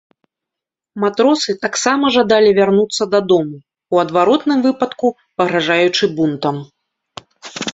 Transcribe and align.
Матросы 1.01 1.51
таксама 1.65 2.05
жадалі 2.15 2.49
вярнуцца 2.59 3.03
дадому, 3.13 3.57
у 3.97 4.01
адваротным 4.05 4.57
выпадку 4.67 5.05
пагражаючы 5.43 6.05
бунтам. 6.17 6.55